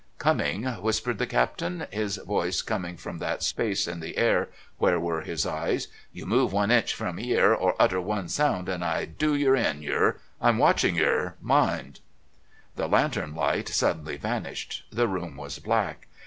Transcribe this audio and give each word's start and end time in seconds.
"Coming!" 0.17 0.63
whispered 0.63 1.19
the 1.19 1.27
Captain, 1.27 1.85
his 1.91 2.15
voice 2.17 2.63
coming 2.63 2.97
from 2.97 3.19
that 3.19 3.43
space 3.43 3.87
in 3.87 3.99
the 3.99 4.17
air 4.17 4.49
where 4.79 4.99
were 4.99 5.21
his 5.21 5.45
eyes. 5.45 5.89
"You 6.11 6.25
move 6.25 6.51
one 6.51 6.71
inch 6.71 6.95
from 6.95 7.19
'ere 7.19 7.53
or 7.53 7.75
utter 7.79 8.01
one 8.01 8.27
sound 8.27 8.67
and 8.67 8.83
I 8.83 9.05
do 9.05 9.35
yer 9.35 9.55
in, 9.55 9.83
yer 9.83 10.19
I'm 10.41 10.57
watchin' 10.57 10.95
yer, 10.95 11.35
mind!" 11.39 11.99
The 12.77 12.87
lantern 12.87 13.35
light 13.35 13.67
suddenly 13.67 14.17
vanished. 14.17 14.85
The 14.89 15.07
room 15.07 15.37
was 15.37 15.59
black. 15.59 16.07